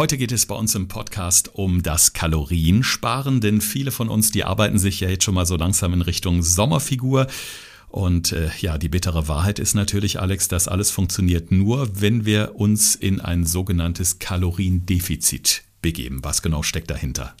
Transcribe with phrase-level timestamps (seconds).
[0.00, 4.44] Heute geht es bei uns im Podcast um das Kaloriensparen, denn viele von uns, die
[4.44, 7.26] arbeiten sich ja jetzt schon mal so langsam in Richtung Sommerfigur.
[7.88, 12.54] Und äh, ja, die bittere Wahrheit ist natürlich, Alex, dass alles funktioniert nur, wenn wir
[12.54, 16.20] uns in ein sogenanntes Kaloriendefizit begeben.
[16.24, 17.34] Was genau steckt dahinter?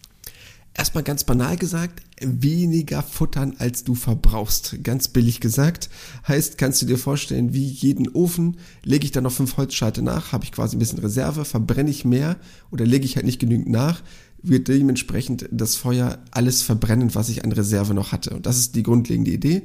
[0.72, 4.76] Erstmal ganz banal gesagt, weniger futtern, als du verbrauchst.
[4.84, 5.90] Ganz billig gesagt.
[6.26, 10.32] Heißt, kannst du dir vorstellen, wie jeden Ofen, lege ich da noch fünf Holzscheite nach,
[10.32, 12.36] habe ich quasi ein bisschen Reserve, verbrenne ich mehr
[12.70, 14.00] oder lege ich halt nicht genügend nach,
[14.42, 18.30] wird dementsprechend das Feuer alles verbrennen, was ich an Reserve noch hatte.
[18.30, 19.62] Und das ist die grundlegende Idee.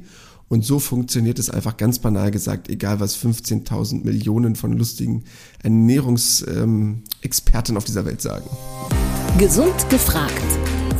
[0.48, 5.24] Und so funktioniert es einfach ganz banal gesagt, egal was 15.000 Millionen von lustigen
[5.62, 8.48] Ernährungsexperten ähm, auf dieser Welt sagen.
[9.38, 10.32] Gesund gefragt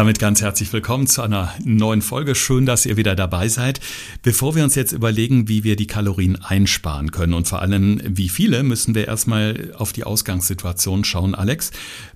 [0.00, 2.34] Damit ganz herzlich willkommen zu einer neuen Folge.
[2.34, 3.80] Schön, dass ihr wieder dabei seid.
[4.22, 8.30] Bevor wir uns jetzt überlegen, wie wir die Kalorien einsparen können und vor allem wie
[8.30, 11.70] viele, müssen wir erstmal auf die Ausgangssituation schauen, Alex.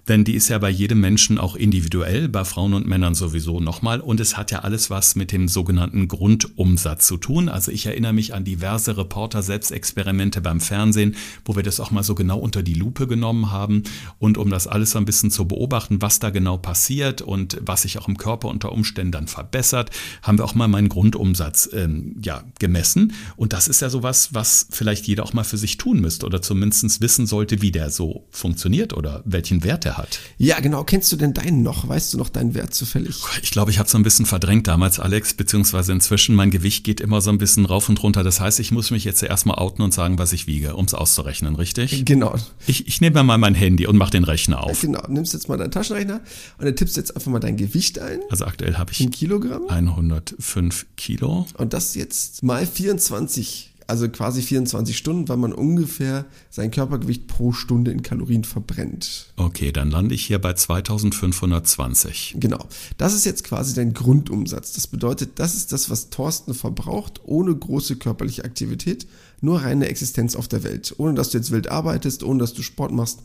[0.09, 4.01] Denn die ist ja bei jedem Menschen auch individuell, bei Frauen und Männern sowieso nochmal.
[4.01, 7.51] Und es hat ja alles was mit dem sogenannten Grundumsatz zu tun.
[7.51, 12.15] Also ich erinnere mich an diverse Reporter-Selbstexperimente beim Fernsehen, wo wir das auch mal so
[12.15, 13.83] genau unter die Lupe genommen haben.
[14.19, 17.74] Und um das alles so ein bisschen zu beobachten, was da genau passiert und was
[17.83, 19.91] sich auch im Körper unter Umständen dann verbessert,
[20.23, 23.15] haben wir auch mal meinen Grundumsatz ähm, ja, gemessen.
[23.37, 26.43] Und das ist ja sowas, was vielleicht jeder auch mal für sich tun müsste oder
[26.43, 30.19] zumindest wissen sollte, wie der so funktioniert oder welchen Wert er hat.
[30.37, 30.85] Ja, genau.
[30.85, 31.89] Kennst du denn deinen noch?
[31.89, 33.23] Weißt du noch deinen Wert zufällig?
[33.43, 37.01] Ich glaube, ich habe so ein bisschen verdrängt damals, Alex, beziehungsweise inzwischen mein Gewicht geht
[37.01, 38.23] immer so ein bisschen rauf und runter.
[38.23, 40.95] Das heißt, ich muss mich jetzt erstmal outen und sagen, was ich wiege, um es
[40.95, 42.05] auszurechnen, richtig?
[42.05, 42.35] Genau.
[42.67, 44.81] Ich, ich nehme mal mein Handy und mache den Rechner auf.
[44.81, 45.03] Genau.
[45.09, 46.21] Nimmst jetzt mal deinen Taschenrechner
[46.59, 48.21] und dann tippst jetzt einfach mal dein dein Gewicht ein.
[48.29, 49.69] Also aktuell habe ich ein Kilogramm.
[49.69, 51.47] 105 Kilo.
[51.57, 57.53] Und das jetzt mal 24, also quasi 24 Stunden, weil man ungefähr sein Körpergewicht pro
[57.53, 59.33] Stunde in Kalorien verbrennt.
[59.37, 62.37] Okay, dann lande ich hier bei 2520.
[62.39, 62.69] Genau.
[62.99, 64.75] Das ist jetzt quasi dein Grundumsatz.
[64.75, 69.07] Das bedeutet, das ist das, was Thorsten verbraucht, ohne große körperliche Aktivität,
[69.41, 70.95] nur reine Existenz auf der Welt.
[70.99, 73.21] Ohne dass du jetzt wild arbeitest, ohne dass du Sport machst,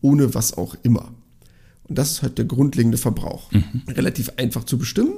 [0.00, 1.12] ohne was auch immer.
[1.84, 3.50] Und das ist halt der grundlegende Verbrauch.
[3.52, 3.82] Mhm.
[3.88, 5.14] Relativ einfach zu bestimmen.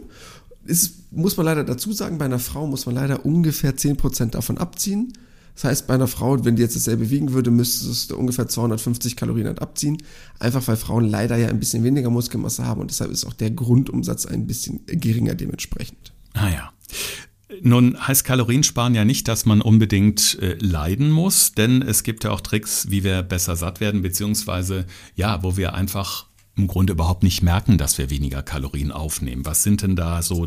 [0.64, 4.58] Ist, muss man leider dazu sagen, bei einer Frau muss man leider ungefähr 10% davon
[4.58, 5.12] abziehen.
[5.54, 9.14] Das heißt, bei einer Frau, wenn die jetzt dasselbe wiegen würde, müsstest du ungefähr 250
[9.14, 9.98] Kalorien halt abziehen.
[10.40, 13.50] Einfach weil Frauen leider ja ein bisschen weniger Muskelmasse haben und deshalb ist auch der
[13.50, 16.12] Grundumsatz ein bisschen geringer dementsprechend.
[16.32, 16.72] Ah ja.
[17.62, 22.32] Nun heißt Kaloriensparen ja nicht, dass man unbedingt äh, leiden muss, denn es gibt ja
[22.32, 27.22] auch Tricks, wie wir besser satt werden, beziehungsweise ja, wo wir einfach im Grunde überhaupt
[27.22, 29.44] nicht merken, dass wir weniger Kalorien aufnehmen.
[29.44, 30.46] Was sind denn da so,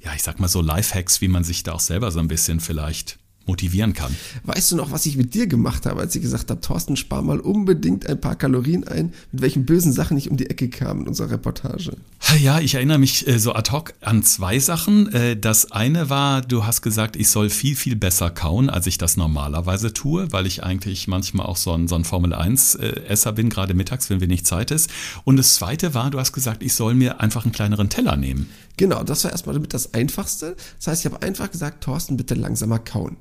[0.00, 2.60] ja, ich sag mal so Lifehacks, wie man sich da auch selber so ein bisschen
[2.60, 4.14] vielleicht motivieren kann.
[4.44, 7.22] Weißt du noch, was ich mit dir gemacht habe, als ich gesagt habe, Thorsten, spar
[7.22, 11.00] mal unbedingt ein paar Kalorien ein, mit welchen bösen Sachen ich um die Ecke kam
[11.00, 11.96] in unserer Reportage?
[12.40, 15.12] Ja, ich erinnere mich äh, so ad hoc an zwei Sachen.
[15.12, 18.98] Äh, das eine war, du hast gesagt, ich soll viel, viel besser kauen, als ich
[18.98, 23.50] das normalerweise tue, weil ich eigentlich manchmal auch so ein, so ein Formel-1-Esser äh, bin,
[23.50, 24.90] gerade mittags, wenn wenig Zeit ist.
[25.24, 28.48] Und das zweite war, du hast gesagt, ich soll mir einfach einen kleineren Teller nehmen.
[28.76, 30.56] Genau, das war erstmal damit das Einfachste.
[30.78, 33.16] Das heißt, ich habe einfach gesagt, Thorsten, bitte langsamer kauen.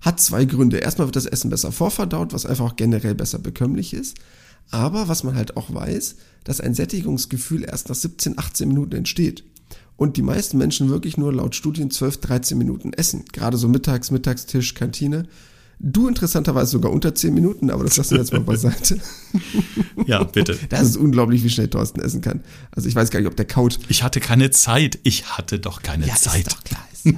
[0.00, 0.78] Hat zwei Gründe.
[0.78, 4.18] Erstmal wird das Essen besser vorverdaut, was einfach auch generell besser bekömmlich ist.
[4.70, 9.44] Aber was man halt auch weiß, dass ein Sättigungsgefühl erst nach 17, 18 Minuten entsteht.
[9.96, 13.24] Und die meisten Menschen wirklich nur laut Studien 12, 13 Minuten essen.
[13.32, 15.28] Gerade so mittags, Mittagstisch, Kantine.
[15.78, 18.98] Du interessanterweise sogar unter 10 Minuten, aber das lassen wir jetzt mal beiseite.
[20.06, 20.58] Ja, bitte.
[20.68, 22.42] Das ist unglaublich, wie schnell Thorsten essen kann.
[22.72, 23.78] Also ich weiß gar nicht, ob der kaut.
[23.88, 24.98] Ich hatte keine Zeit.
[25.02, 26.46] Ich hatte doch keine ja, Zeit.
[26.46, 26.86] Ist doch klar.
[26.92, 27.12] Ist ja.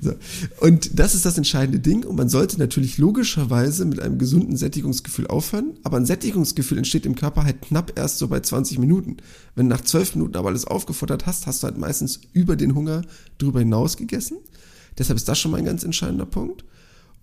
[0.00, 0.14] so.
[0.60, 2.04] Und das ist das entscheidende Ding.
[2.04, 5.74] Und man sollte natürlich logischerweise mit einem gesunden Sättigungsgefühl aufhören.
[5.84, 9.18] Aber ein Sättigungsgefühl entsteht im Körper halt knapp erst so bei 20 Minuten.
[9.54, 12.74] Wenn du nach 12 Minuten aber alles aufgefuttert hast, hast du halt meistens über den
[12.74, 13.02] Hunger
[13.38, 14.38] drüber hinaus gegessen.
[14.98, 16.64] Deshalb ist das schon mal ein ganz entscheidender Punkt.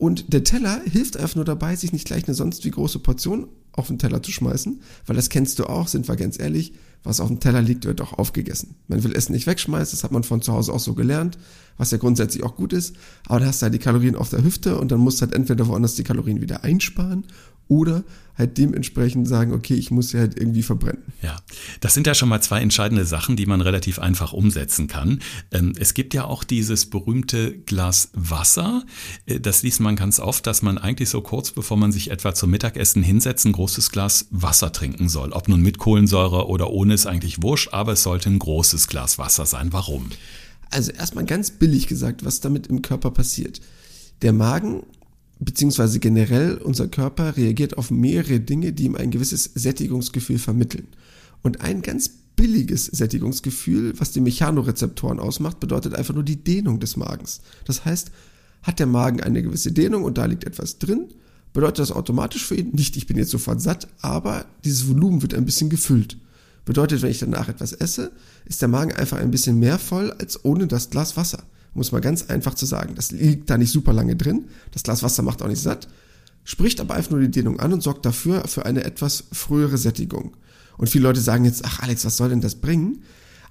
[0.04, 3.48] Und der Teller hilft einfach nur dabei, sich nicht gleich eine sonst wie große Portion
[3.74, 6.74] auf den Teller zu schmeißen, weil das kennst du auch, sind wir ganz ehrlich,
[7.04, 8.76] was auf dem Teller liegt, wird auch aufgegessen.
[8.88, 11.38] Man will Essen nicht wegschmeißen, das hat man von zu Hause auch so gelernt,
[11.78, 14.44] was ja grundsätzlich auch gut ist, aber dann hast du halt die Kalorien auf der
[14.44, 17.26] Hüfte und dann musst du halt entweder woanders die Kalorien wieder einsparen
[17.68, 18.04] oder
[18.36, 21.04] halt dementsprechend sagen, okay, ich muss sie halt irgendwie verbrennen.
[21.22, 21.38] Ja,
[21.82, 25.20] das sind ja schon mal zwei entscheidende Sachen, die man relativ einfach umsetzen kann.
[25.52, 28.84] Ähm, es gibt ja auch dieses berühmte Glas Wasser.
[29.28, 32.34] Äh, das liest man ganz oft, dass man eigentlich so kurz bevor man sich etwa
[32.34, 35.32] zum Mittagessen hinsetzt, großes Glas Wasser trinken soll.
[35.32, 39.18] Ob nun mit Kohlensäure oder ohne ist eigentlich wurscht, aber es sollte ein großes Glas
[39.18, 39.72] Wasser sein.
[39.72, 40.10] Warum?
[40.70, 43.62] Also erstmal ganz billig gesagt, was damit im Körper passiert.
[44.22, 44.84] Der Magen
[45.40, 50.90] beziehungsweise generell unser Körper reagiert auf mehrere Dinge, die ihm ein gewisses Sättigungsgefühl vermitteln.
[51.42, 56.98] Und ein ganz billiges Sättigungsgefühl, was die Mechanorezeptoren ausmacht, bedeutet einfach nur die Dehnung des
[56.98, 57.40] Magens.
[57.64, 58.12] Das heißt,
[58.64, 61.08] hat der Magen eine gewisse Dehnung und da liegt etwas drin,
[61.54, 65.34] bedeutet das automatisch für ihn nicht, ich bin jetzt sofort satt, aber dieses Volumen wird
[65.34, 66.18] ein bisschen gefüllt.
[66.66, 68.12] Bedeutet, wenn ich danach etwas esse,
[68.46, 72.02] ist der Magen einfach ein bisschen mehr voll als ohne das Glas Wasser muss man
[72.02, 72.96] ganz einfach zu sagen.
[72.96, 74.46] Das liegt da nicht super lange drin.
[74.72, 75.88] Das Glas Wasser macht auch nicht satt,
[76.44, 80.36] spricht aber einfach nur die Dehnung an und sorgt dafür für eine etwas frühere Sättigung.
[80.78, 83.04] Und viele Leute sagen jetzt, ach Alex, was soll denn das bringen?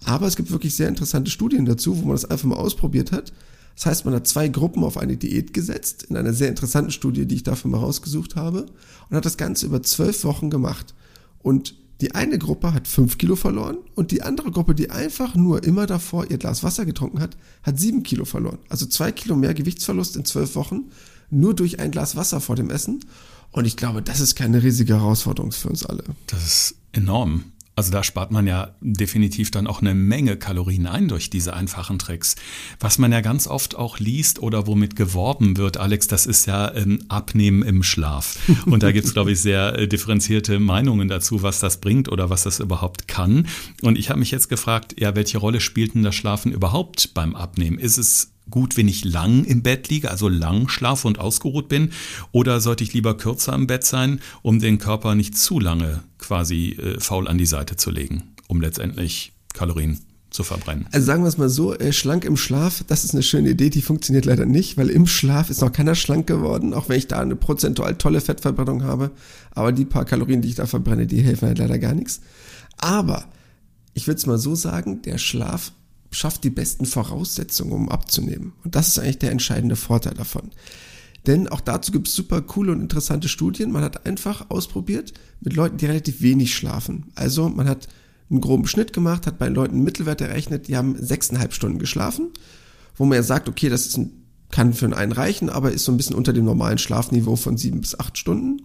[0.05, 3.33] Aber es gibt wirklich sehr interessante Studien dazu, wo man das einfach mal ausprobiert hat.
[3.75, 7.27] Das heißt, man hat zwei Gruppen auf eine Diät gesetzt, in einer sehr interessanten Studie,
[7.27, 8.67] die ich dafür mal rausgesucht habe,
[9.09, 10.95] und hat das Ganze über zwölf Wochen gemacht.
[11.43, 15.63] Und die eine Gruppe hat fünf Kilo verloren und die andere Gruppe, die einfach nur
[15.63, 18.59] immer davor ihr Glas Wasser getrunken hat, hat sieben Kilo verloren.
[18.69, 20.91] Also zwei Kilo mehr Gewichtsverlust in zwölf Wochen,
[21.31, 23.05] nur durch ein Glas Wasser vor dem Essen.
[23.53, 26.03] Und ich glaube, das ist keine riesige Herausforderung für uns alle.
[26.27, 27.45] Das ist enorm.
[27.75, 31.99] Also da spart man ja definitiv dann auch eine Menge Kalorien ein durch diese einfachen
[31.99, 32.37] Tricks.
[32.81, 36.75] Was man ja ganz oft auch liest oder womit geworben wird, Alex, das ist ja
[36.75, 38.39] ähm, Abnehmen im Schlaf.
[38.67, 42.43] Und da gibt's glaube ich, sehr äh, differenzierte Meinungen dazu, was das bringt oder was
[42.43, 43.47] das überhaupt kann.
[43.81, 47.35] Und ich habe mich jetzt gefragt, ja, welche Rolle spielt denn das Schlafen überhaupt beim
[47.35, 47.79] Abnehmen?
[47.79, 51.91] Ist es gut, wenn ich lang im Bett liege, also lang schlafe und ausgeruht bin?
[52.33, 56.71] Oder sollte ich lieber kürzer im Bett sein, um den Körper nicht zu lange quasi
[56.71, 60.01] äh, faul an die Seite zu legen, um letztendlich Kalorien
[60.33, 60.87] zu verbrennen.
[60.93, 63.71] Also sagen wir es mal so, äh, schlank im Schlaf, das ist eine schöne Idee,
[63.71, 67.07] die funktioniert leider nicht, weil im Schlaf ist noch keiner schlank geworden, auch wenn ich
[67.07, 69.11] da eine prozentual tolle Fettverbrennung habe.
[69.51, 72.21] Aber die paar Kalorien, die ich da verbrenne, die helfen halt leider gar nichts.
[72.79, 73.27] Aber
[73.95, 75.73] ich würde es mal so sagen, der Schlaf
[76.13, 78.53] schafft die besten Voraussetzungen, um abzunehmen.
[78.65, 80.51] Und das ist eigentlich der entscheidende Vorteil davon.
[81.27, 83.73] Denn auch dazu gibt es super coole und interessante Studien.
[83.73, 87.13] Man hat einfach ausprobiert mit Leuten, die relativ wenig schlafen.
[87.15, 87.89] Also man hat
[88.31, 92.31] einen groben Schnitt gemacht, hat bei Leuten einen Mittelwert errechnet, die haben sechseinhalb Stunden geschlafen,
[92.97, 95.97] wo man ja sagt, okay, das ein, kann für einen reichen, aber ist so ein
[95.97, 98.63] bisschen unter dem normalen Schlafniveau von sieben bis acht Stunden.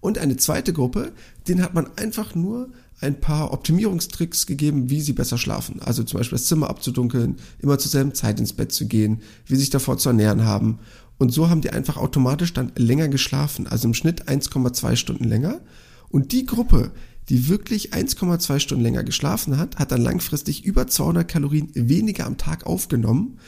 [0.00, 1.12] Und eine zweite Gruppe,
[1.48, 2.70] den hat man einfach nur
[3.00, 5.80] ein paar Optimierungstricks gegeben, wie sie besser schlafen.
[5.80, 9.56] Also zum Beispiel das Zimmer abzudunkeln, immer zur selben Zeit ins Bett zu gehen, wie
[9.56, 10.78] sich davor zu ernähren haben.
[11.18, 15.60] Und so haben die einfach automatisch dann länger geschlafen, also im Schnitt 1,2 Stunden länger.
[16.08, 16.92] Und die Gruppe,
[17.28, 22.38] die wirklich 1,2 Stunden länger geschlafen hat, hat dann langfristig über 200 Kalorien weniger am
[22.38, 23.38] Tag aufgenommen,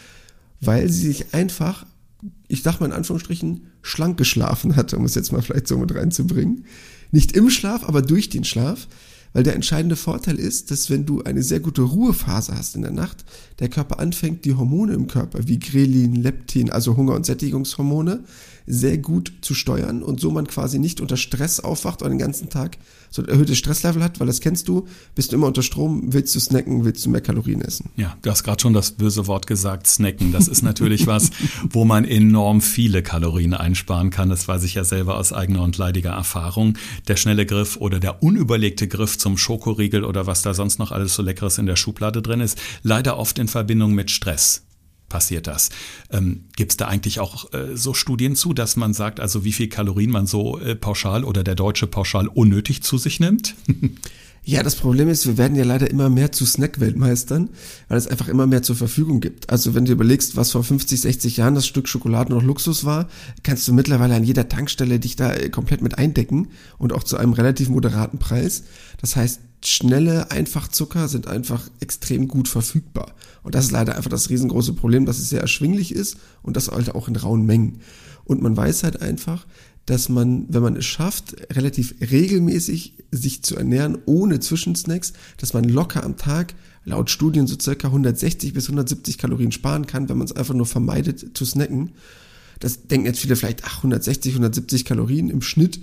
[0.61, 1.87] weil sie sich einfach,
[2.49, 5.95] ich sag mal in Anführungsstrichen, schlank geschlafen hat, um es jetzt mal vielleicht so mit
[5.95, 6.65] reinzubringen.
[7.11, 8.89] Nicht im Schlaf, aber durch den Schlaf.
[9.35, 12.91] Weil der entscheidende Vorteil ist, dass wenn du eine sehr gute Ruhephase hast in der
[12.91, 13.25] Nacht,
[13.61, 18.25] der Körper anfängt, die Hormone im Körper wie Grelin, Leptin, also Hunger- und Sättigungshormone,
[18.67, 22.49] sehr gut zu steuern und so man quasi nicht unter Stress aufwacht und den ganzen
[22.49, 22.79] Tag
[23.13, 26.35] so ein erhöhtes Stresslevel hat, weil das kennst du, bist du immer unter Strom, willst
[26.35, 27.91] du snacken, willst du mehr Kalorien essen.
[27.97, 30.33] Ja, du hast gerade schon das böse Wort gesagt, snacken.
[30.33, 31.31] Das ist natürlich was,
[31.71, 34.31] wo man enorm viele Kalorien einsparen kann.
[34.31, 36.79] Das weiß ich ja selber aus eigener und leidiger Erfahrung.
[37.07, 41.15] Der schnelle Griff oder der unüberlegte Griff zum Schokoriegel oder was da sonst noch alles
[41.15, 44.63] so leckeres in der Schublade drin ist, leider oft in Verbindung mit Stress
[45.13, 45.69] passiert das.
[46.11, 49.53] Ähm, Gibt es da eigentlich auch äh, so Studien zu, dass man sagt, also wie
[49.53, 53.55] viel Kalorien man so äh, pauschal oder der Deutsche pauschal unnötig zu sich nimmt?
[54.45, 57.49] Ja, das Problem ist, wir werden ja leider immer mehr zu Snack-Weltmeistern,
[57.87, 59.51] weil es einfach immer mehr zur Verfügung gibt.
[59.51, 63.09] Also wenn du überlegst, was vor 50, 60 Jahren das Stück Schokolade noch Luxus war,
[63.45, 67.19] kannst du mittlerweile an jeder Tankstelle dich da äh, komplett mit eindecken und auch zu
[67.19, 68.65] einem relativ moderaten Preis.
[69.01, 73.15] Das heißt, schnelle Einfachzucker sind einfach extrem gut verfügbar.
[73.43, 76.69] Und das ist leider einfach das riesengroße Problem, dass es sehr erschwinglich ist und das
[76.69, 77.81] halt auch in rauen Mengen.
[78.25, 79.47] Und man weiß halt einfach,
[79.87, 85.65] dass man, wenn man es schafft, relativ regelmäßig sich zu ernähren, ohne Zwischensnacks, dass man
[85.65, 86.55] locker am Tag
[86.85, 90.67] laut Studien so circa 160 bis 170 Kalorien sparen kann, wenn man es einfach nur
[90.67, 91.93] vermeidet zu snacken.
[92.61, 95.81] Das denken jetzt viele vielleicht, ach, 160, 170 Kalorien im Schnitt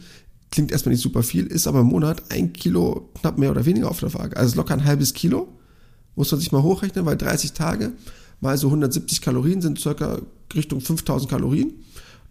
[0.51, 3.89] klingt erstmal nicht super viel, ist aber im Monat ein Kilo knapp mehr oder weniger
[3.89, 4.37] auf der Waage.
[4.37, 5.47] Also locker ein halbes Kilo.
[6.15, 7.93] Muss man sich mal hochrechnen, weil 30 Tage
[8.41, 10.19] mal so 170 Kalorien sind circa
[10.53, 11.73] Richtung 5000 Kalorien.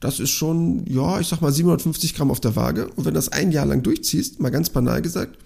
[0.01, 2.89] das ist schon, ja, ich sag mal 750 Gramm auf der Waage.
[2.95, 5.37] Und wenn das ein Jahr lang durchziehst, mal ganz banal gesagt,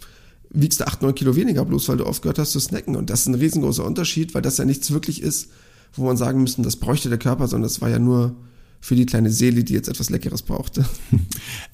[0.50, 2.96] wiegst du 8, 9 Kilo weniger, bloß weil du aufgehört hast zu snacken.
[2.96, 5.48] Und das ist ein riesengroßer Unterschied, weil das ja nichts wirklich ist,
[5.94, 8.34] wo man sagen müsste, das bräuchte der Körper, sondern das war ja nur
[8.82, 10.84] für die kleine Seele, die jetzt etwas Leckeres brauchte.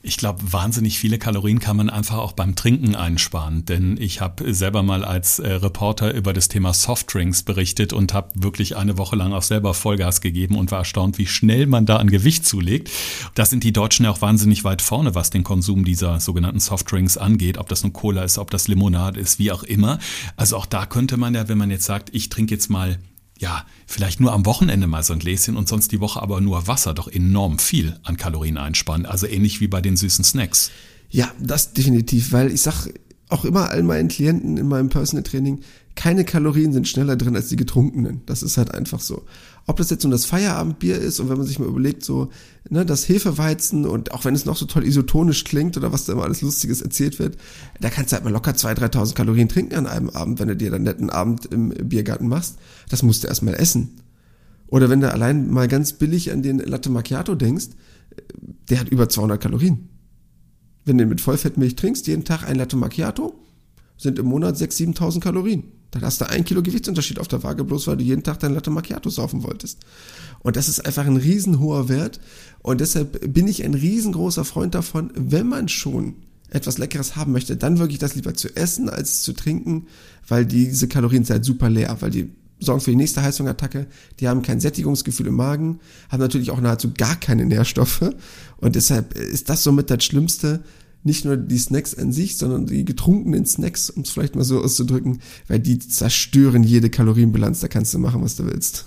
[0.01, 4.55] Ich glaube, wahnsinnig viele Kalorien kann man einfach auch beim Trinken einsparen, denn ich habe
[4.55, 9.17] selber mal als äh, Reporter über das Thema Softdrinks berichtet und habe wirklich eine Woche
[9.17, 12.91] lang auch selber Vollgas gegeben und war erstaunt, wie schnell man da an Gewicht zulegt.
[13.35, 17.19] Da sind die Deutschen ja auch wahnsinnig weit vorne, was den Konsum dieser sogenannten Softdrinks
[17.19, 19.99] angeht, ob das nun Cola ist, ob das Limonade ist, wie auch immer.
[20.37, 22.99] Also auch da könnte man ja, wenn man jetzt sagt, ich trinke jetzt mal
[23.39, 26.67] ja, vielleicht nur am Wochenende mal so ein Gläschen und sonst die Woche aber nur
[26.67, 29.07] Wasser, doch enorm viel an Kalorien einsparen.
[29.07, 30.71] Also ähnlich wie bei den süßen Snacks.
[31.09, 32.89] Ja, das definitiv, weil ich sag
[33.29, 35.61] auch immer all meinen Klienten in meinem Personal Training,
[35.95, 38.23] keine Kalorien sind schneller drin als die getrunkenen.
[38.27, 39.25] Das ist halt einfach so.
[39.69, 42.31] Ob das jetzt nun das Feierabendbier ist und wenn man sich mal überlegt, so,
[42.71, 46.15] ne, das Hefeweizen und auch wenn es noch so toll isotonisch klingt oder was da
[46.15, 47.37] immer alles Lustiges erzählt wird,
[47.79, 50.57] da kannst du halt mal locker 2.000, 3.000 Kalorien trinken an einem Abend, wenn du
[50.57, 52.57] dir dann netten Abend im Biergarten machst.
[52.89, 54.01] Das musst du erstmal essen.
[54.69, 57.69] Oder wenn du allein mal ganz billig an den Latte Macchiato denkst,
[58.71, 59.91] der hat über 200 Kalorien.
[60.87, 63.39] Wenn du mit Vollfettmilch trinkst, jeden Tag ein Latte Macchiato,
[63.99, 65.65] sind im Monat 6.000, 7.000 Kalorien.
[65.91, 68.53] Dann hast du ein Kilo Gewichtsunterschied auf der Waage, bloß weil du jeden Tag dein
[68.53, 69.79] Latte Macchiato saufen wolltest.
[70.41, 72.21] Und das ist einfach ein riesenhoher Wert.
[72.63, 76.17] Und deshalb bin ich ein riesengroßer Freund davon, wenn man schon
[76.51, 79.87] etwas Leckeres haben möchte, dann wirklich das lieber zu essen als zu trinken,
[80.27, 82.31] weil diese Kalorien sind halt super leer, weil die
[82.61, 83.87] sorgen für die nächste Heißhungerattacke,
[84.19, 88.11] die haben kein Sättigungsgefühl im Magen, haben natürlich auch nahezu gar keine Nährstoffe
[88.57, 90.65] und deshalb ist das somit das Schlimmste,
[91.05, 94.61] nicht nur die Snacks an sich, sondern die getrunkenen Snacks, um es vielleicht mal so
[94.61, 98.87] auszudrücken, weil die zerstören jede Kalorienbilanz, da kannst du machen, was du willst.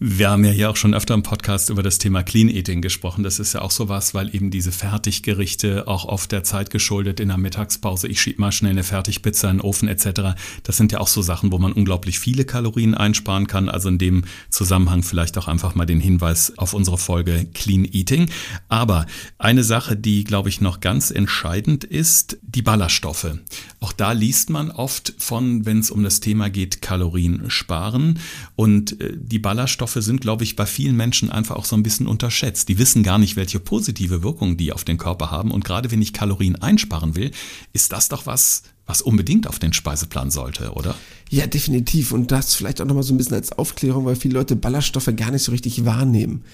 [0.00, 3.22] Wir haben ja hier auch schon öfter im Podcast über das Thema Clean Eating gesprochen.
[3.22, 7.28] Das ist ja auch sowas, weil eben diese Fertiggerichte auch oft der Zeit geschuldet in
[7.28, 10.36] der Mittagspause, ich schieb mal schnell eine Fertigpizza in den Ofen etc.
[10.64, 13.68] Das sind ja auch so Sachen, wo man unglaublich viele Kalorien einsparen kann.
[13.68, 18.28] Also in dem Zusammenhang vielleicht auch einfach mal den Hinweis auf unsere Folge Clean Eating.
[18.68, 19.06] Aber
[19.38, 23.38] eine Sache, die, glaube ich, noch ganz entscheidend ist, die Ballaststoffe.
[23.78, 28.18] Auch da liest man oft von, wenn es um das Thema geht, Kalorien sparen.
[28.56, 31.82] Und äh, die Ballaststoffe Nährstoffe sind, glaube ich, bei vielen Menschen einfach auch so ein
[31.82, 32.68] bisschen unterschätzt.
[32.68, 35.50] Die wissen gar nicht, welche positive Wirkung die auf den Körper haben.
[35.50, 37.30] Und gerade wenn ich Kalorien einsparen will,
[37.72, 40.94] ist das doch was, was unbedingt auf den Speiseplan sollte, oder?
[41.28, 42.12] Ja, definitiv.
[42.12, 45.30] Und das vielleicht auch nochmal so ein bisschen als Aufklärung, weil viele Leute Ballaststoffe gar
[45.30, 46.44] nicht so richtig wahrnehmen.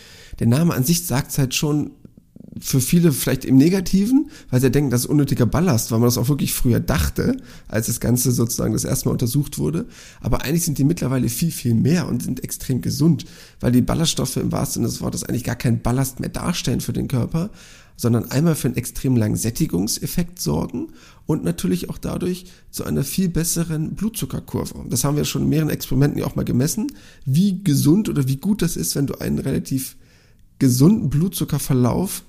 [0.40, 1.92] Der Name an sich sagt es halt schon,
[2.58, 6.18] für viele vielleicht im Negativen, weil sie denken, das ist unnötiger Ballast, weil man das
[6.18, 7.36] auch wirklich früher dachte,
[7.68, 9.86] als das Ganze sozusagen das erste Mal untersucht wurde.
[10.20, 13.24] Aber eigentlich sind die mittlerweile viel, viel mehr und sind extrem gesund,
[13.60, 16.92] weil die Ballaststoffe im wahrsten Sinne des Wortes eigentlich gar keinen Ballast mehr darstellen für
[16.92, 17.50] den Körper,
[17.96, 20.88] sondern einmal für einen extrem langen Sättigungseffekt sorgen
[21.26, 24.86] und natürlich auch dadurch zu einer viel besseren Blutzuckerkurve.
[24.88, 26.90] Das haben wir schon in mehreren Experimenten ja auch mal gemessen,
[27.26, 29.96] wie gesund oder wie gut das ist, wenn du einen relativ
[30.58, 32.22] gesunden Blutzuckerverlauf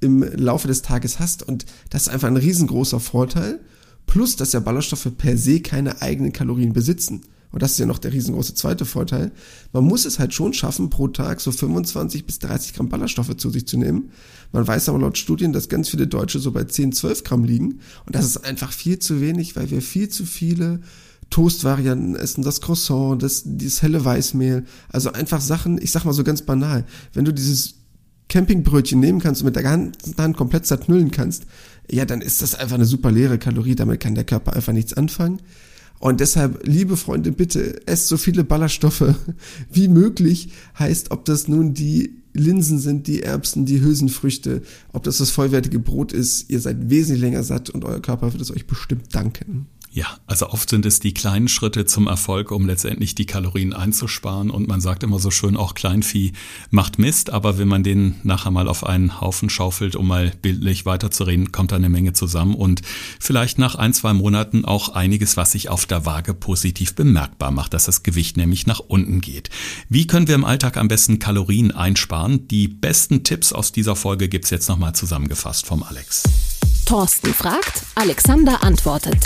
[0.00, 1.42] im Laufe des Tages hast.
[1.42, 3.60] Und das ist einfach ein riesengroßer Vorteil.
[4.06, 7.22] Plus, dass ja Ballaststoffe per se keine eigenen Kalorien besitzen.
[7.50, 9.32] Und das ist ja noch der riesengroße zweite Vorteil.
[9.72, 13.50] Man muss es halt schon schaffen, pro Tag so 25 bis 30 Gramm Ballaststoffe zu
[13.50, 14.10] sich zu nehmen.
[14.52, 17.80] Man weiß aber laut Studien, dass ganz viele Deutsche so bei 10, 12 Gramm liegen.
[18.04, 20.80] Und das ist einfach viel zu wenig, weil wir viel zu viele
[21.30, 24.64] Toastvarianten essen, das Croissant, das, dieses helle Weißmehl.
[24.90, 26.84] Also einfach Sachen, ich sag mal so ganz banal.
[27.12, 27.74] Wenn du dieses
[28.28, 31.46] Campingbrötchen nehmen kannst und mit der ganzen Hand komplett zerknüllen kannst,
[31.90, 33.74] ja, dann ist das einfach eine super leere Kalorie.
[33.74, 35.40] Damit kann der Körper einfach nichts anfangen.
[36.00, 39.14] Und deshalb, liebe Freunde, bitte esst so viele Ballaststoffe
[39.72, 40.50] wie möglich.
[40.78, 45.78] Heißt, ob das nun die Linsen sind, die Erbsen, die Hülsenfrüchte, ob das das vollwertige
[45.78, 46.50] Brot ist.
[46.50, 49.66] Ihr seid wesentlich länger satt und euer Körper wird es euch bestimmt danken.
[49.90, 54.50] Ja, also oft sind es die kleinen Schritte zum Erfolg, um letztendlich die Kalorien einzusparen.
[54.50, 56.32] Und man sagt immer so schön, auch Kleinvieh
[56.70, 60.84] macht Mist, aber wenn man den nachher mal auf einen Haufen schaufelt, um mal bildlich
[60.84, 62.82] weiterzureden, kommt da eine Menge zusammen und
[63.18, 67.72] vielleicht nach ein, zwei Monaten auch einiges, was sich auf der Waage positiv bemerkbar macht,
[67.72, 69.48] dass das Gewicht nämlich nach unten geht.
[69.88, 72.46] Wie können wir im Alltag am besten Kalorien einsparen?
[72.48, 76.24] Die besten Tipps aus dieser Folge gibt's jetzt nochmal zusammengefasst vom Alex.
[76.88, 79.18] Thorsten fragt, Alexander antwortet.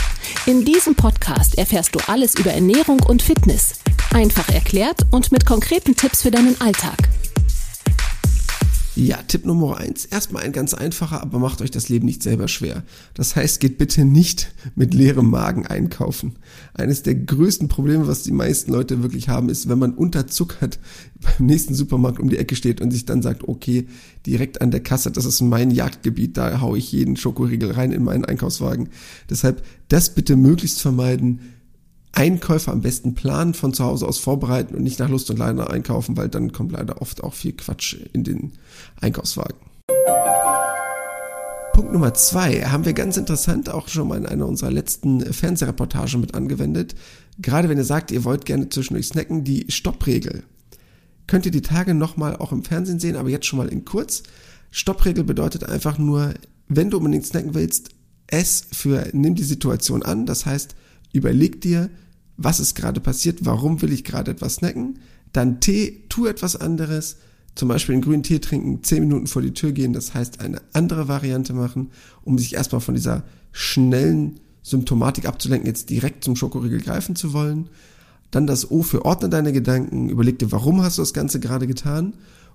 [0.47, 3.75] In diesem Podcast erfährst du alles über Ernährung und Fitness.
[4.12, 7.12] Einfach erklärt und mit konkreten Tipps für deinen Alltag.
[8.95, 10.05] Ja, Tipp Nummer eins.
[10.05, 12.83] Erstmal ein ganz einfacher, aber macht euch das Leben nicht selber schwer.
[13.15, 16.37] Das heißt, geht bitte nicht mit leerem Magen einkaufen.
[16.75, 20.79] Eines der größten Probleme, was die meisten Leute wirklich haben, ist, wenn man unterzuckert
[21.21, 23.87] beim nächsten Supermarkt um die Ecke steht und sich dann sagt, okay,
[24.27, 28.05] direkt an der Kasse, das ist mein Jagdgebiet, da haue ich jeden Schokoriegel rein in
[28.05, 28.91] meinen Einkaufswagen.
[29.31, 31.41] Deshalb das bitte möglichst vermeiden
[32.12, 35.71] Einkäufe am besten planen, von zu Hause aus vorbereiten und nicht nach Lust und Leine
[35.71, 38.52] einkaufen, weil dann kommt leider oft auch viel Quatsch in den
[39.00, 39.57] Einkaufswagen.
[41.73, 46.21] Punkt Nummer zwei haben wir ganz interessant auch schon mal in einer unserer letzten Fernsehreportagen
[46.21, 46.95] mit angewendet.
[47.38, 50.42] Gerade wenn ihr sagt, ihr wollt gerne zwischendurch snacken, die Stoppregel.
[51.26, 54.23] Könnt ihr die Tage nochmal auch im Fernsehen sehen, aber jetzt schon mal in kurz.
[54.71, 56.35] Stoppregel bedeutet einfach nur,
[56.69, 57.90] wenn du unbedingt snacken willst,
[58.26, 60.26] es für nimm die Situation an.
[60.26, 60.75] Das heißt,
[61.12, 61.90] überleg dir,
[62.37, 64.99] was ist gerade passiert, warum will ich gerade etwas snacken,
[65.33, 67.16] dann Tee, tu etwas anderes,
[67.54, 70.61] zum Beispiel einen grünen Tee trinken, zehn Minuten vor die Tür gehen, das heißt eine
[70.73, 71.90] andere Variante machen,
[72.23, 77.69] um sich erstmal von dieser schnellen Symptomatik abzulenken, jetzt direkt zum Schokoriegel greifen zu wollen.
[78.31, 81.66] Dann das O für ordne deine Gedanken, überleg dir, warum hast du das Ganze gerade
[81.66, 82.14] getan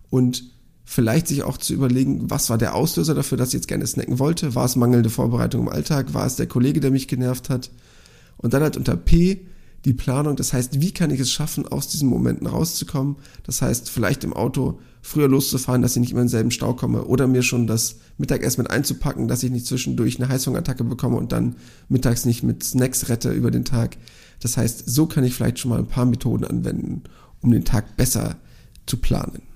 [0.10, 0.46] und
[0.86, 4.20] vielleicht sich auch zu überlegen, was war der Auslöser dafür, dass ich jetzt gerne snacken
[4.20, 4.56] wollte?
[4.56, 6.14] War es mangelnde Vorbereitung im Alltag?
[6.14, 7.70] War es der Kollege, der mich genervt hat?
[8.38, 9.48] Und dann halt unter P
[9.86, 13.16] die Planung, das heißt, wie kann ich es schaffen, aus diesen Momenten rauszukommen?
[13.44, 17.06] Das heißt, vielleicht im Auto früher loszufahren, dass ich nicht immer in denselben Stau komme
[17.06, 21.32] oder mir schon das Mittagessen mit einzupacken, dass ich nicht zwischendurch eine Heißhungerattacke bekomme und
[21.32, 21.56] dann
[21.88, 23.98] mittags nicht mit Snacks rette über den Tag.
[24.42, 27.04] Das heißt, so kann ich vielleicht schon mal ein paar Methoden anwenden,
[27.42, 28.36] um den Tag besser
[28.86, 29.47] zu planen.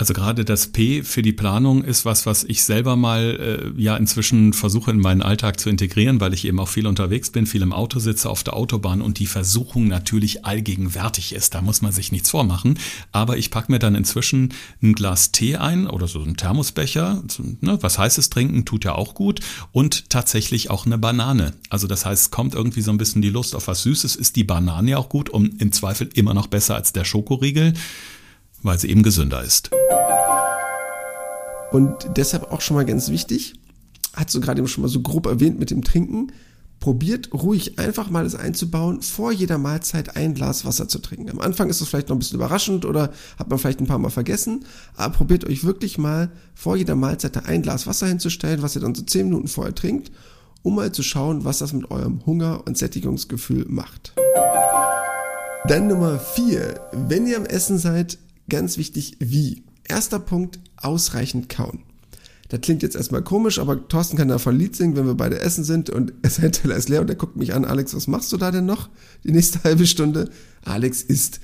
[0.00, 3.98] Also gerade das P für die Planung ist was, was ich selber mal äh, ja
[3.98, 7.60] inzwischen versuche in meinen Alltag zu integrieren, weil ich eben auch viel unterwegs bin, viel
[7.60, 11.54] im Auto sitze, auf der Autobahn und die Versuchung natürlich allgegenwärtig ist.
[11.54, 12.78] Da muss man sich nichts vormachen.
[13.12, 17.22] Aber ich packe mir dann inzwischen ein Glas Tee ein oder so ein Thermosbecher.
[17.60, 19.40] Ne, was heißes trinken tut ja auch gut.
[19.70, 21.52] Und tatsächlich auch eine Banane.
[21.68, 24.44] Also das heißt, kommt irgendwie so ein bisschen die Lust auf was Süßes, ist die
[24.44, 27.74] Banane ja auch gut und im Zweifel immer noch besser als der Schokoriegel
[28.62, 29.70] weil sie eben gesünder ist.
[31.72, 33.54] Und deshalb auch schon mal ganz wichtig,
[34.14, 36.32] hat so gerade eben schon mal so grob erwähnt mit dem Trinken,
[36.80, 41.30] probiert ruhig einfach mal das einzubauen, vor jeder Mahlzeit ein Glas Wasser zu trinken.
[41.30, 43.98] Am Anfang ist es vielleicht noch ein bisschen überraschend oder hat man vielleicht ein paar
[43.98, 44.64] Mal vergessen,
[44.96, 48.94] aber probiert euch wirklich mal vor jeder Mahlzeit ein Glas Wasser hinzustellen, was ihr dann
[48.94, 50.10] so 10 Minuten vorher trinkt,
[50.62, 54.14] um mal zu schauen, was das mit eurem Hunger und Sättigungsgefühl macht.
[55.68, 56.80] Dann Nummer 4.
[56.92, 58.18] Wenn ihr am Essen seid,
[58.50, 59.64] Ganz wichtig, wie.
[59.84, 61.84] Erster Punkt, ausreichend kauen.
[62.48, 65.64] Das klingt jetzt erstmal komisch, aber Thorsten kann davon Lied singen, wenn wir beide essen
[65.64, 68.36] sind und sein Teller ist leer und er guckt mich an, Alex, was machst du
[68.36, 68.90] da denn noch
[69.24, 70.30] die nächste halbe Stunde?
[70.62, 71.40] Alex isst.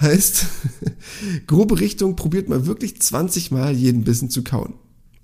[0.00, 0.46] Heißt,
[1.46, 4.74] grobe Richtung, probiert mal wirklich 20 Mal jeden Bissen zu kauen.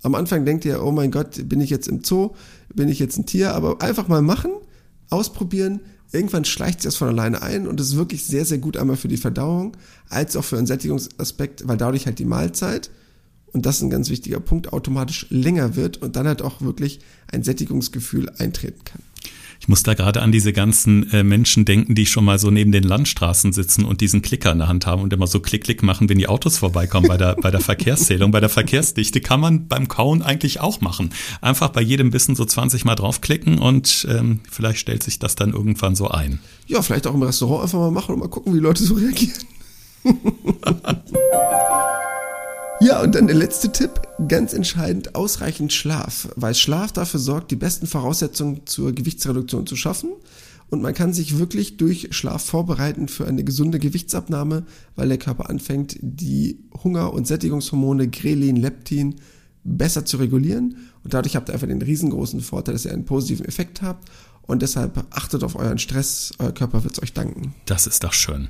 [0.03, 2.31] Am Anfang denkt ihr, oh mein Gott, bin ich jetzt im Zoo,
[2.73, 4.51] bin ich jetzt ein Tier, aber einfach mal machen,
[5.09, 5.79] ausprobieren,
[6.13, 9.07] Irgendwann schleicht sich das von alleine ein und ist wirklich sehr, sehr gut einmal für
[9.07, 9.75] die Verdauung,
[10.09, 12.91] als auch für einen Sättigungsaspekt, weil dadurch halt die Mahlzeit,
[13.51, 16.99] und das ist ein ganz wichtiger Punkt, automatisch länger wird und dann halt auch wirklich
[17.31, 19.01] ein Sättigungsgefühl eintreten kann.
[19.63, 22.73] Ich muss da gerade an diese ganzen äh, Menschen denken, die schon mal so neben
[22.73, 25.83] den Landstraßen sitzen und diesen Klicker in der Hand haben und immer so klick, klick
[25.83, 29.21] machen, wenn die Autos vorbeikommen bei der, bei der Verkehrszählung, bei der Verkehrsdichte.
[29.21, 31.11] Kann man beim Kauen eigentlich auch machen.
[31.39, 35.53] Einfach bei jedem Bissen so 20 Mal draufklicken und ähm, vielleicht stellt sich das dann
[35.53, 36.39] irgendwann so ein.
[36.67, 38.95] Ja, vielleicht auch im Restaurant einfach mal machen und mal gucken, wie die Leute so
[38.95, 39.43] reagieren.
[42.83, 47.55] Ja, und dann der letzte Tipp, ganz entscheidend, ausreichend Schlaf, weil Schlaf dafür sorgt, die
[47.55, 50.09] besten Voraussetzungen zur Gewichtsreduktion zu schaffen.
[50.69, 54.65] Und man kann sich wirklich durch Schlaf vorbereiten für eine gesunde Gewichtsabnahme,
[54.97, 59.15] weil der Körper anfängt, die Hunger- und Sättigungshormone Grelin, Leptin
[59.63, 60.75] besser zu regulieren.
[61.05, 64.09] Und dadurch habt ihr einfach den riesengroßen Vorteil, dass ihr einen positiven Effekt habt.
[64.41, 67.55] Und deshalb achtet auf euren Stress, euer Körper wird es euch danken.
[67.65, 68.49] Das ist doch schön.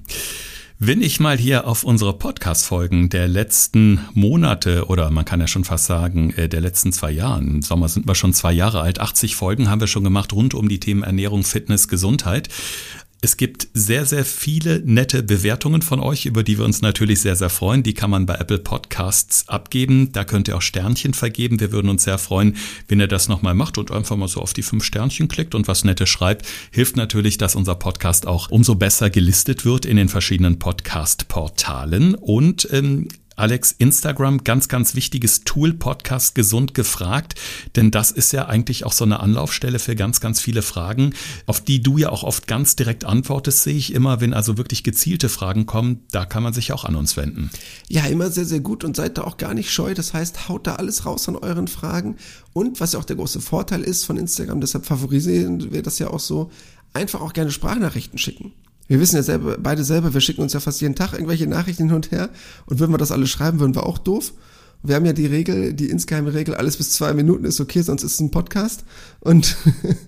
[0.86, 5.64] Wenn ich mal hier auf unsere Podcast-Folgen der letzten Monate oder man kann ja schon
[5.64, 9.00] fast sagen, äh, der letzten zwei Jahre, im Sommer sind wir schon zwei Jahre alt,
[9.00, 12.50] 80 Folgen haben wir schon gemacht rund um die Themen Ernährung, Fitness, Gesundheit.
[13.24, 17.38] Es gibt sehr, sehr viele nette Bewertungen von euch, über die wir uns natürlich sehr,
[17.38, 17.82] sehr freuen.
[17.82, 20.12] Die kann man bei Apple Podcasts abgeben.
[20.12, 21.62] Da könnt ihr auch Sternchen vergeben.
[21.62, 22.58] Wir würden uns sehr freuen,
[22.90, 25.70] wenn ihr das nochmal macht und einfach mal so auf die fünf Sternchen klickt und
[25.70, 26.46] was Nettes schreibt.
[26.72, 32.16] Hilft natürlich, dass unser Podcast auch umso besser gelistet wird in den verschiedenen Podcast-Portalen.
[32.16, 37.36] Und ähm, Alex, Instagram, ganz, ganz wichtiges Tool, Podcast gesund gefragt,
[37.76, 41.14] denn das ist ja eigentlich auch so eine Anlaufstelle für ganz, ganz viele Fragen,
[41.46, 44.84] auf die du ja auch oft ganz direkt antwortest, sehe ich immer, wenn also wirklich
[44.84, 47.50] gezielte Fragen kommen, da kann man sich auch an uns wenden.
[47.88, 49.94] Ja, immer sehr, sehr gut und seid da auch gar nicht scheu.
[49.94, 52.18] Das heißt, haut da alles raus an euren Fragen.
[52.54, 56.10] Und was ja auch der große Vorteil ist von Instagram, deshalb favorisieren wir das ja
[56.10, 56.52] auch so,
[56.94, 58.54] einfach auch gerne Sprachnachrichten schicken.
[58.88, 61.88] Wir wissen ja selber, beide selber, wir schicken uns ja fast jeden Tag irgendwelche Nachrichten
[61.88, 62.30] hin und her.
[62.66, 64.34] Und würden wir das alles schreiben, würden wir auch doof.
[64.86, 68.04] Wir haben ja die Regel, die insgeheime Regel, alles bis zwei Minuten ist okay, sonst
[68.04, 68.84] ist es ein Podcast.
[69.22, 69.56] Und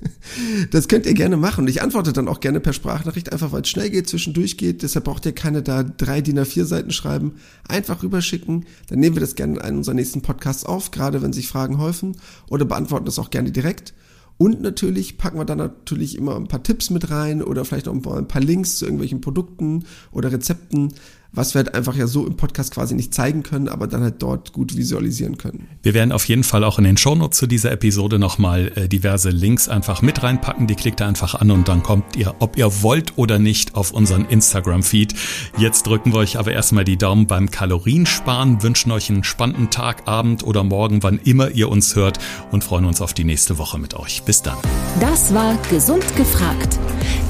[0.71, 1.61] das könnt ihr gerne machen.
[1.61, 4.83] Und ich antworte dann auch gerne per Sprachnachricht, einfach weil es schnell geht, zwischendurch geht.
[4.83, 7.35] Deshalb braucht ihr keine da drei DIN A4 Seiten schreiben.
[7.69, 8.65] Einfach rüberschicken.
[8.89, 11.77] Dann nehmen wir das gerne in einem unserer nächsten Podcasts auf, gerade wenn sich Fragen
[11.77, 12.17] häufen.
[12.49, 13.93] Oder beantworten das auch gerne direkt.
[14.37, 17.93] Und natürlich packen wir dann natürlich immer ein paar Tipps mit rein oder vielleicht auch
[17.93, 20.93] ein paar Links zu irgendwelchen Produkten oder Rezepten,
[21.35, 24.21] was wir halt einfach ja so im Podcast quasi nicht zeigen können, aber dann halt
[24.21, 25.67] dort gut visualisieren können.
[25.83, 29.29] Wir werden auf jeden Fall auch in den Shownotes zu dieser Episode nochmal äh, diverse
[29.29, 30.67] Links einfach mit reinpacken.
[30.67, 33.91] Die klickt ihr einfach an und dann kommt ihr, ob ihr wollt oder nicht, auf
[33.91, 35.13] unseren Instagram-Feed.
[35.57, 40.07] Jetzt drücken wir euch aber erstmal die Daumen beim Kaloriensparen, wünschen euch einen spannenden Tag,
[40.07, 42.19] Abend oder Morgen, wann immer ihr uns hört
[42.51, 44.23] und freuen uns auf die nächste Woche mit euch.
[44.23, 44.57] Bis dann.
[44.99, 46.79] Das war Gesund gefragt.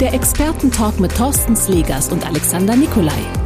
[0.00, 3.45] Der Expertentalk mit Thorsten Slegers und Alexander Nikolai.